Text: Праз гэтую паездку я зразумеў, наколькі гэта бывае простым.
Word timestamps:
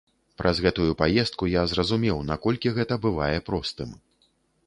Праз 0.41 0.61
гэтую 0.65 0.87
паездку 1.01 1.49
я 1.51 1.61
зразумеў, 1.73 2.17
наколькі 2.31 2.73
гэта 2.79 2.99
бывае 3.05 3.37
простым. 3.51 3.93